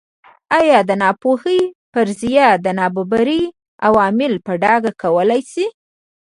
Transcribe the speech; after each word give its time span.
ایا 0.59 0.79
د 0.89 0.91
ناپوهۍ 1.03 1.61
فرضیه 1.93 2.47
د 2.65 2.67
نابرابرۍ 2.79 3.43
عوامل 3.87 4.33
په 4.45 4.51
ډاګه 4.61 4.91
کولای 5.01 5.41
شي. 5.51 5.65